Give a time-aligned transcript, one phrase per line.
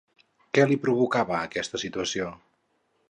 [0.57, 2.33] Què li provocava aquesta situació?